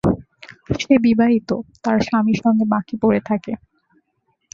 সে 0.79 0.93
বিবাহিত, 1.05 1.49
তাহার 1.83 1.99
স্বামীর 2.01 2.37
সঙ্গে 2.43 2.65
বাঁকিপুরে 2.65 3.19
থাকে। 3.25 3.53